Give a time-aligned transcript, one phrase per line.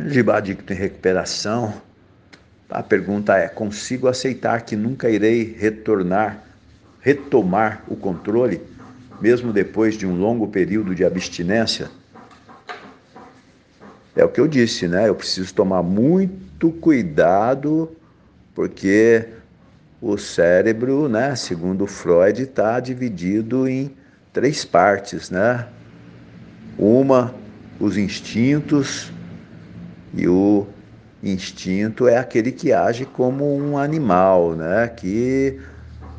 [0.00, 1.74] Gibadicto em recuperação.
[2.68, 6.42] A pergunta é: consigo aceitar que nunca irei retornar,
[7.00, 8.62] retomar o controle,
[9.20, 11.90] mesmo depois de um longo período de abstinência?
[14.16, 15.08] É o que eu disse, né?
[15.08, 17.90] Eu preciso tomar muito cuidado,
[18.54, 19.26] porque
[20.00, 23.94] o cérebro, né, segundo Freud, está dividido em
[24.32, 25.66] três partes, né?
[26.78, 27.34] Uma,
[27.78, 29.12] os instintos,
[30.14, 30.66] e o
[31.22, 34.88] instinto é aquele que age como um animal, né?
[34.88, 35.60] Que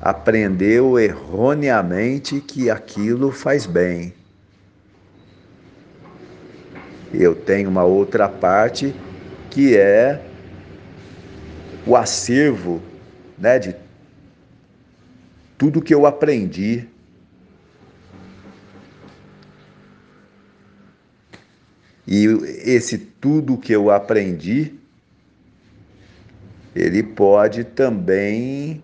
[0.00, 4.14] aprendeu erroneamente que aquilo faz bem.
[7.12, 8.94] Eu tenho uma outra parte
[9.50, 10.22] que é
[11.86, 12.80] o acervo
[13.36, 13.74] né, de
[15.58, 16.88] tudo que eu aprendi.
[22.10, 22.26] E
[22.64, 24.74] esse tudo que eu aprendi,
[26.74, 28.82] ele pode também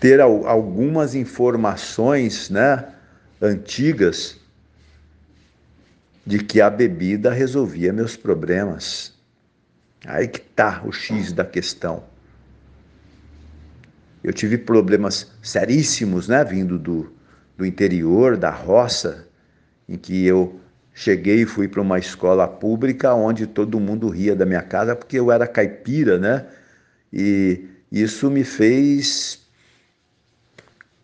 [0.00, 2.88] ter algumas informações né,
[3.38, 4.40] antigas
[6.24, 9.12] de que a bebida resolvia meus problemas.
[10.06, 12.02] Aí que está o X da questão.
[14.24, 17.12] Eu tive problemas seríssimos, né, vindo do,
[17.58, 19.28] do interior, da roça,
[19.88, 20.60] em que eu
[20.94, 25.18] cheguei e fui para uma escola pública onde todo mundo ria da minha casa porque
[25.18, 26.46] eu era caipira, né?
[27.12, 29.40] E isso me fez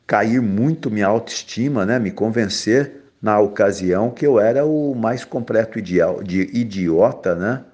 [0.07, 1.99] cair muito minha autoestima, né?
[1.99, 7.65] Me convencer na ocasião que eu era o mais completo idiota, né?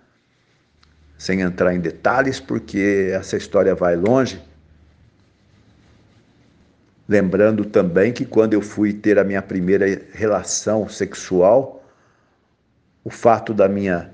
[1.24, 4.42] sem entrar em detalhes, porque essa história vai longe.
[7.06, 11.84] Lembrando também que quando eu fui ter a minha primeira relação sexual,
[13.04, 14.10] o fato da minha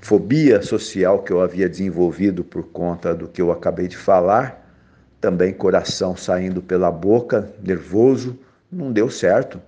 [0.00, 4.64] fobia social que eu havia desenvolvido por conta do que eu acabei de falar,
[5.20, 8.38] também coração saindo pela boca, nervoso,
[8.72, 9.60] não deu certo.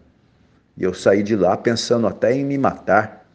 [0.76, 3.26] E eu saí de lá pensando até em me matar.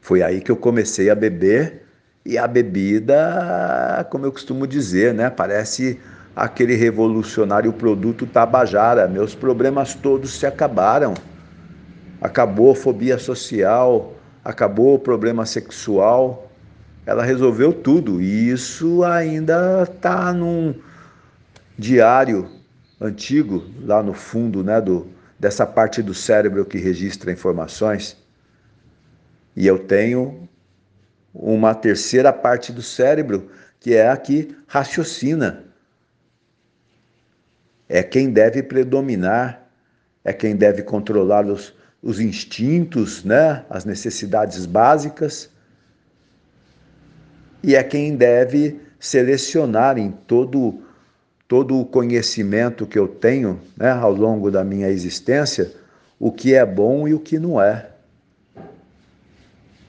[0.00, 1.85] Foi aí que eu comecei a beber
[2.26, 6.00] e a bebida, como eu costumo dizer, né, parece
[6.34, 9.06] aquele revolucionário produto Tabajara.
[9.06, 11.14] Meus problemas todos se acabaram.
[12.20, 16.50] Acabou a fobia social, acabou o problema sexual.
[17.06, 20.74] Ela resolveu tudo e isso ainda está num
[21.78, 22.48] diário
[23.00, 25.06] antigo lá no fundo, né, do
[25.38, 28.16] dessa parte do cérebro que registra informações.
[29.54, 30.45] E eu tenho
[31.38, 35.64] uma terceira parte do cérebro, que é a que raciocina.
[37.88, 39.68] É quem deve predominar,
[40.24, 43.64] é quem deve controlar os, os instintos, né?
[43.68, 45.50] as necessidades básicas,
[47.62, 50.82] e é quem deve selecionar em todo,
[51.46, 53.90] todo o conhecimento que eu tenho né?
[53.90, 55.72] ao longo da minha existência
[56.18, 57.90] o que é bom e o que não é.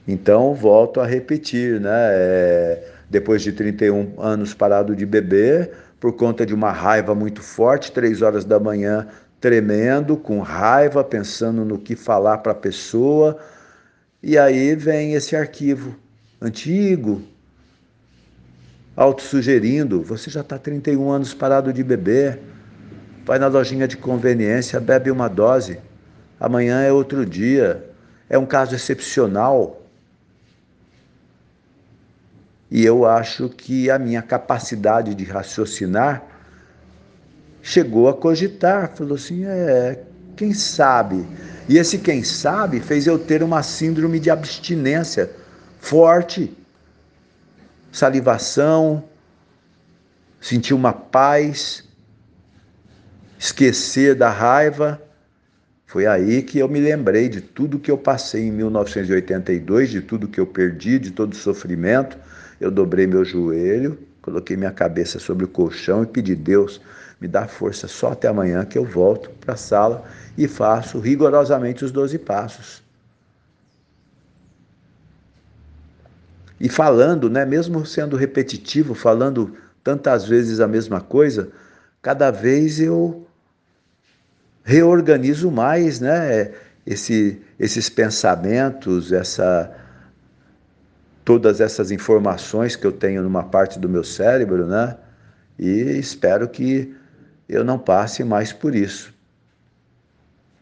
[0.07, 1.89] Então, volto a repetir, né?
[1.91, 7.91] É, depois de 31 anos parado de beber, por conta de uma raiva muito forte,
[7.91, 9.07] três horas da manhã,
[9.41, 13.37] tremendo, com raiva, pensando no que falar para a pessoa,
[14.21, 15.95] e aí vem esse arquivo
[16.41, 17.21] antigo,
[18.95, 22.39] autossugerindo: você já está 31 anos parado de beber,
[23.25, 25.79] vai na lojinha de conveniência, bebe uma dose,
[26.39, 27.89] amanhã é outro dia,
[28.29, 29.76] é um caso excepcional
[32.69, 36.23] e eu acho que a minha capacidade de raciocinar
[37.61, 40.03] chegou a cogitar, falou assim: é,
[40.35, 41.25] quem sabe?
[41.69, 45.31] E esse quem sabe fez eu ter uma síndrome de abstinência
[45.79, 46.55] forte,
[47.91, 49.03] salivação,
[50.41, 51.85] sentir uma paz,
[53.39, 55.01] esquecer da raiva.
[55.85, 60.27] Foi aí que eu me lembrei de tudo que eu passei em 1982, de tudo
[60.27, 62.17] que eu perdi, de todo o sofrimento
[62.59, 66.81] eu dobrei meu joelho, coloquei minha cabeça sobre o colchão e pedi Deus,
[67.19, 70.03] me dá força só até amanhã que eu volto para a sala
[70.37, 72.83] e faço rigorosamente os doze passos.
[76.59, 81.49] E falando, né, mesmo sendo repetitivo, falando tantas vezes a mesma coisa,
[82.01, 83.27] cada vez eu
[84.63, 86.51] reorganizo mais, né,
[86.85, 89.71] esse, esses pensamentos, essa
[91.27, 94.97] todas essas informações que eu tenho numa parte do meu cérebro, né?
[95.59, 95.69] E
[95.99, 96.95] espero que
[97.49, 99.13] eu não passe mais por isso.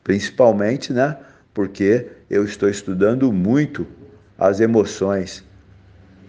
[0.03, 1.17] principalmente, né?
[1.53, 3.88] Porque eu estou estudando muito
[4.38, 5.44] as emoções,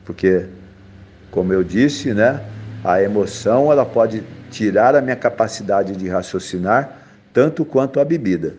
[0.04, 0.50] porque,
[1.30, 2.44] como eu disse, né?
[2.84, 7.02] A emoção ela pode tirar a minha capacidade de raciocinar
[7.32, 8.58] tanto quanto a bebida.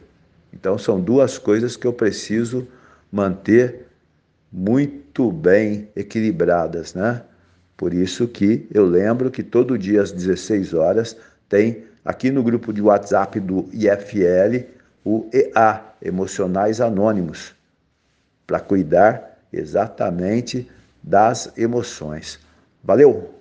[0.54, 2.70] Então são duas coisas que eu preciso
[3.12, 3.87] manter
[4.52, 7.22] muito bem equilibradas, né?
[7.76, 11.16] Por isso que eu lembro que todo dia às 16 horas
[11.48, 14.66] tem aqui no grupo de WhatsApp do IFL
[15.06, 17.56] o EA, Emocionais Anônimos,
[18.46, 20.70] para cuidar exatamente
[21.02, 22.40] das emoções.
[22.84, 23.37] Valeu!